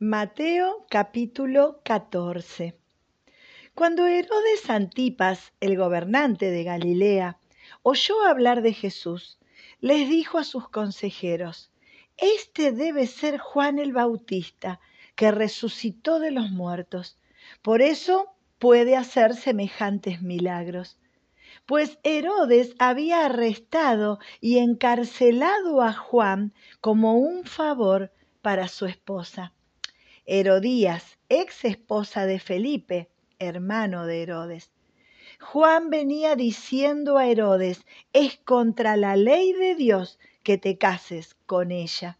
[0.00, 2.78] Mateo capítulo 14
[3.74, 7.40] Cuando Herodes Antipas, el gobernante de Galilea,
[7.82, 9.40] oyó hablar de Jesús,
[9.80, 11.72] les dijo a sus consejeros,
[12.16, 14.78] Este debe ser Juan el Bautista,
[15.16, 17.18] que resucitó de los muertos.
[17.60, 21.00] Por eso puede hacer semejantes milagros.
[21.66, 28.12] Pues Herodes había arrestado y encarcelado a Juan como un favor
[28.42, 29.54] para su esposa.
[30.30, 33.08] Herodías, ex esposa de Felipe,
[33.38, 34.70] hermano de Herodes.
[35.40, 41.72] Juan venía diciendo a Herodes, es contra la ley de Dios que te cases con
[41.72, 42.18] ella.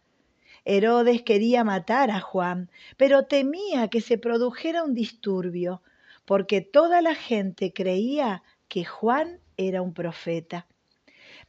[0.65, 5.83] Herodes quería matar a Juan, pero temía que se produjera un disturbio,
[6.25, 10.65] porque toda la gente creía que Juan era un profeta.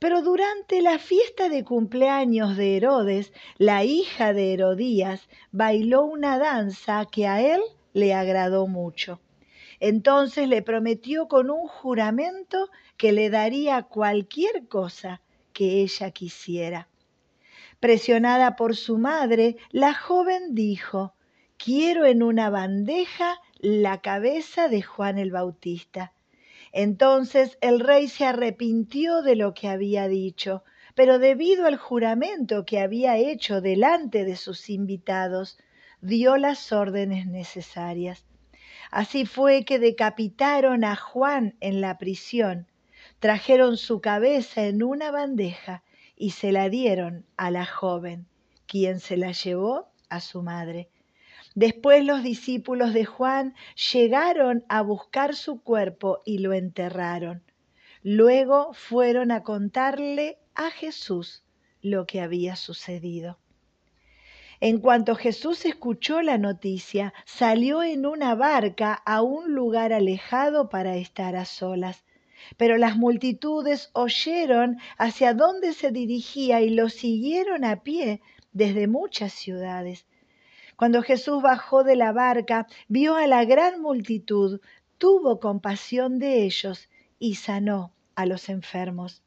[0.00, 7.04] Pero durante la fiesta de cumpleaños de Herodes, la hija de Herodías bailó una danza
[7.04, 7.60] que a él
[7.92, 9.20] le agradó mucho.
[9.78, 15.20] Entonces le prometió con un juramento que le daría cualquier cosa
[15.52, 16.88] que ella quisiera.
[17.78, 21.12] Presionada por su madre, la joven dijo,
[21.58, 26.14] quiero en una bandeja la cabeza de Juan el Bautista.
[26.72, 30.62] Entonces el rey se arrepintió de lo que había dicho,
[30.94, 35.58] pero debido al juramento que había hecho delante de sus invitados,
[36.00, 38.24] dio las órdenes necesarias.
[38.90, 42.66] Así fue que decapitaron a Juan en la prisión,
[43.18, 45.82] trajeron su cabeza en una bandeja
[46.16, 48.26] y se la dieron a la joven,
[48.66, 50.88] quien se la llevó a su madre.
[51.54, 53.54] Después los discípulos de Juan
[53.92, 57.42] llegaron a buscar su cuerpo y lo enterraron.
[58.02, 61.42] Luego fueron a contarle a Jesús
[61.82, 63.38] lo que había sucedido.
[64.60, 70.96] En cuanto Jesús escuchó la noticia, salió en una barca a un lugar alejado para
[70.96, 72.04] estar a solas.
[72.56, 78.20] Pero las multitudes oyeron hacia dónde se dirigía y lo siguieron a pie
[78.52, 80.06] desde muchas ciudades.
[80.80, 84.62] Cuando Jesús bajó de la barca, vio a la gran multitud,
[84.96, 89.22] tuvo compasión de ellos y sanó a los enfermos.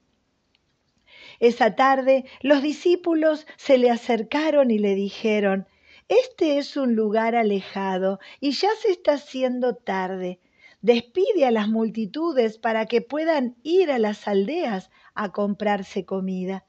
[1.40, 5.68] Esa tarde los discípulos se le acercaron y le dijeron,
[6.08, 10.40] Este es un lugar alejado y ya se está haciendo tarde.
[10.82, 16.66] Despide a las multitudes para que puedan ir a las aldeas a comprarse comida.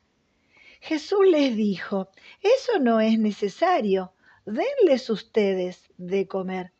[0.82, 2.10] Jesús les dijo,
[2.42, 4.13] Eso no es necesario
[4.46, 6.72] denles ustedes de comer.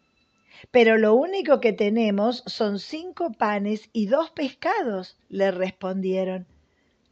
[0.70, 6.46] Pero lo único que tenemos son cinco panes y dos pescados, le respondieron.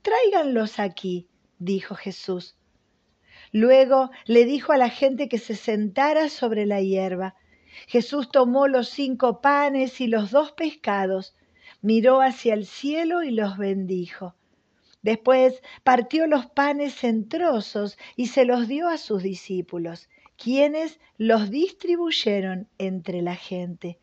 [0.02, 2.56] Tráiganlos aquí, dijo Jesús.
[3.50, 7.34] Luego le dijo a la gente que se sentara sobre la hierba.
[7.86, 11.34] Jesús tomó los cinco panes y los dos pescados,
[11.80, 14.34] miró hacia el cielo y los bendijo.
[15.02, 20.08] Después partió los panes en trozos y se los dio a sus discípulos
[20.42, 24.00] quienes los distribuyeron entre la gente.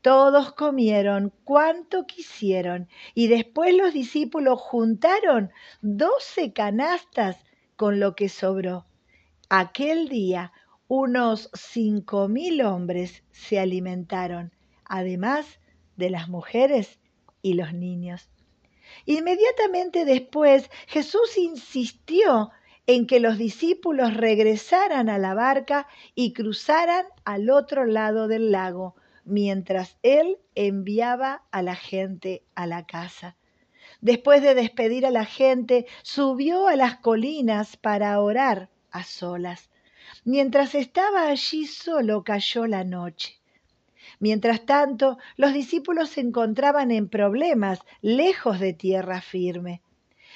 [0.00, 5.50] Todos comieron cuanto quisieron y después los discípulos juntaron
[5.80, 7.36] doce canastas
[7.74, 8.86] con lo que sobró.
[9.48, 10.52] Aquel día
[10.86, 14.52] unos cinco mil hombres se alimentaron,
[14.84, 15.58] además
[15.96, 17.00] de las mujeres
[17.42, 18.30] y los niños.
[19.04, 22.52] Inmediatamente después Jesús insistió
[22.86, 28.96] en que los discípulos regresaran a la barca y cruzaran al otro lado del lago,
[29.24, 33.36] mientras él enviaba a la gente a la casa.
[34.00, 39.70] Después de despedir a la gente, subió a las colinas para orar a solas.
[40.24, 43.38] Mientras estaba allí solo cayó la noche.
[44.18, 49.82] Mientras tanto, los discípulos se encontraban en problemas, lejos de tierra firme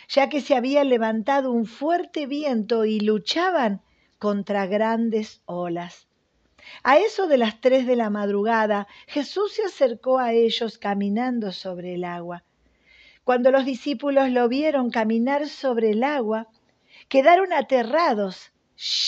[0.09, 3.83] ya que se había levantado un fuerte viento y luchaban
[4.19, 6.07] contra grandes olas.
[6.83, 11.95] A eso de las tres de la madrugada, Jesús se acercó a ellos caminando sobre
[11.95, 12.45] el agua.
[13.25, 16.49] Cuando los discípulos lo vieron caminar sobre el agua,
[17.09, 18.53] quedaron aterrados,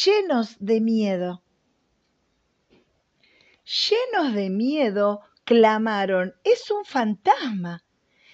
[0.05, 1.43] llenos de miedo.
[3.65, 7.85] Llenos de miedo, clamaron, es un fantasma.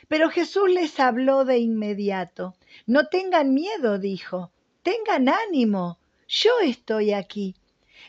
[0.09, 2.55] Pero Jesús les habló de inmediato.
[2.87, 4.51] No tengan miedo, dijo,
[4.83, 5.99] tengan ánimo,
[6.29, 7.55] yo estoy aquí.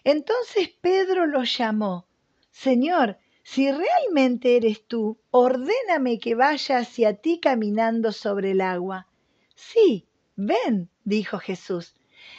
[0.04, 2.08] Entonces Pedro lo llamó.
[2.52, 9.08] Señor, si realmente eres tú, ordéname que vaya hacia ti caminando sobre el agua.
[9.56, 11.96] Sí, ven, dijo Jesús.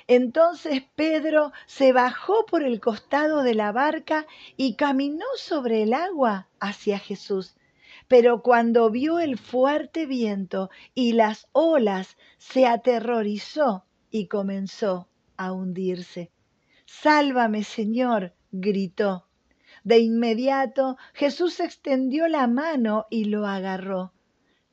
[0.08, 4.26] Entonces Pedro se bajó por el costado de la barca
[4.56, 7.54] y caminó sobre el agua hacia Jesús.
[8.08, 16.30] Pero cuando vio el fuerte viento y las olas, se aterrorizó y comenzó a hundirse.
[16.86, 19.26] Sálvame, Señor, gritó.
[19.82, 24.12] De inmediato Jesús extendió la mano y lo agarró.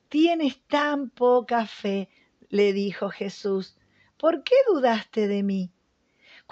[0.09, 2.09] Tienes tan poca fe,
[2.49, 3.77] le dijo Jesús.
[4.17, 5.71] ¿Por qué dudaste de mí?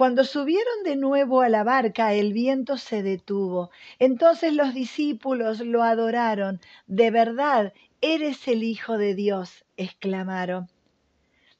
[0.02, 3.70] Cuando subieron de nuevo a la barca, el viento se detuvo.
[4.00, 6.60] Entonces los discípulos lo adoraron.
[6.88, 7.72] De verdad,
[8.02, 10.72] eres el Hijo de Dios, exclamaron.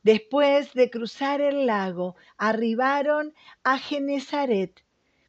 [0.02, 4.84] Después de cruzar el lago, arribaron a Genezaret.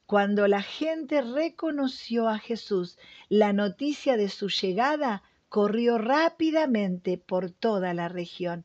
[0.06, 2.97] Cuando la gente reconoció a Jesús,
[3.29, 8.64] la noticia de su llegada corrió rápidamente por toda la región.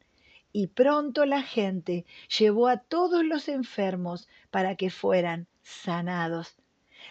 [0.51, 2.05] Y pronto la gente
[2.37, 6.55] llevó a todos los enfermos para que fueran sanados.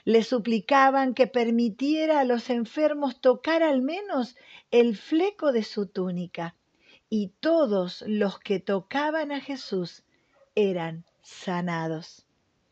[0.05, 4.37] Le suplicaban que permitiera a los enfermos tocar al menos
[4.71, 6.55] el fleco de su túnica
[7.09, 10.03] y todos los que tocaban a Jesús
[10.55, 12.25] eran sanados.